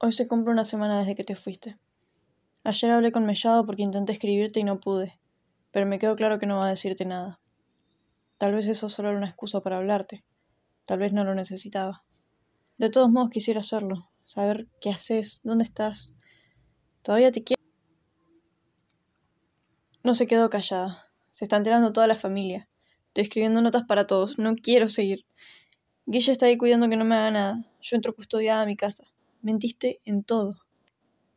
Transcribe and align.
Hoy 0.00 0.12
se 0.12 0.28
cumple 0.28 0.52
una 0.52 0.62
semana 0.62 1.00
desde 1.00 1.16
que 1.16 1.24
te 1.24 1.34
fuiste. 1.34 1.76
Ayer 2.62 2.92
hablé 2.92 3.10
con 3.10 3.26
Mellado 3.26 3.66
porque 3.66 3.82
intenté 3.82 4.12
escribirte 4.12 4.60
y 4.60 4.62
no 4.62 4.78
pude, 4.78 5.18
pero 5.72 5.86
me 5.86 5.98
quedó 5.98 6.14
claro 6.14 6.38
que 6.38 6.46
no 6.46 6.58
va 6.58 6.66
a 6.66 6.70
decirte 6.70 7.04
nada. 7.04 7.40
Tal 8.36 8.54
vez 8.54 8.68
eso 8.68 8.88
solo 8.88 9.08
era 9.08 9.18
una 9.18 9.26
excusa 9.26 9.60
para 9.60 9.78
hablarte. 9.78 10.24
Tal 10.86 11.00
vez 11.00 11.12
no 11.12 11.24
lo 11.24 11.34
necesitaba. 11.34 12.04
De 12.76 12.90
todos 12.90 13.10
modos 13.10 13.30
quisiera 13.30 13.58
hacerlo, 13.58 14.08
saber 14.24 14.68
qué 14.80 14.90
haces, 14.90 15.40
dónde 15.42 15.64
estás. 15.64 16.16
Todavía 17.02 17.32
te 17.32 17.42
quiero. 17.42 17.60
No 20.04 20.14
se 20.14 20.28
quedó 20.28 20.48
callada. 20.48 21.10
Se 21.28 21.44
está 21.44 21.56
enterando 21.56 21.92
toda 21.92 22.06
la 22.06 22.14
familia. 22.14 22.68
Estoy 23.08 23.24
escribiendo 23.24 23.62
notas 23.62 23.82
para 23.82 24.06
todos. 24.06 24.38
No 24.38 24.54
quiero 24.54 24.88
seguir. 24.88 25.26
Guilla 26.06 26.30
está 26.30 26.46
ahí 26.46 26.56
cuidando 26.56 26.88
que 26.88 26.96
no 26.96 27.04
me 27.04 27.16
haga 27.16 27.32
nada. 27.32 27.64
Yo 27.80 27.96
entro 27.96 28.14
custodiada 28.14 28.62
a 28.62 28.66
mi 28.66 28.76
casa. 28.76 29.04
Mentiste 29.42 30.00
en 30.04 30.22
todo. 30.24 30.67